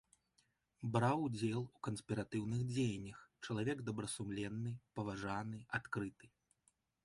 Браў 0.95 1.19
удзел 1.27 1.59
у 1.75 1.81
канспіратыўных 1.89 2.65
дзеяннях, 2.71 3.19
чалавек 3.49 3.77
добрасумленны, 3.93 4.71
паважаны, 4.99 5.57
адкрыты. 5.81 6.25